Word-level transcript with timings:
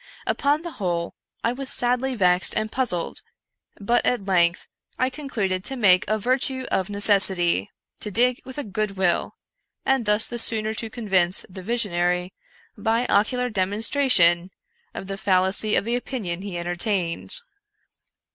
Upon 0.25 0.63
the 0.63 0.71
whole, 0.71 1.13
I 1.43 1.53
was 1.53 1.71
sadly 1.71 2.15
vexed 2.15 2.57
and 2.57 2.71
puzzled, 2.71 3.21
but, 3.79 4.03
at 4.03 4.25
length, 4.25 4.67
I 4.97 5.11
concluded 5.11 5.63
to 5.65 5.75
make 5.75 6.05
a 6.07 6.17
virtue 6.17 6.65
of 6.71 6.89
necessity— 6.89 7.69
to 8.01 8.09
dig 8.09 8.41
with 8.43 8.57
a 8.57 8.63
good 8.63 8.97
will, 8.97 9.35
and 9.85 10.07
thus 10.07 10.25
the 10.25 10.39
sooner 10.39 10.73
to 10.73 10.89
convince 10.89 11.45
the 11.47 11.61
visionary, 11.61 12.33
by 12.75 13.05
ocular 13.09 13.47
demonstration, 13.49 14.49
of 14.95 15.05
the 15.05 15.17
fallacy 15.19 15.75
of 15.75 15.85
the 15.85 15.95
opinion 15.95 16.41
he 16.41 16.57
en 16.57 16.65
tertained. 16.65 17.39